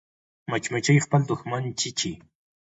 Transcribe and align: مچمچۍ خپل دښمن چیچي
مچمچۍ 0.51 0.97
خپل 1.05 1.21
دښمن 1.29 1.63
چیچي 1.79 2.11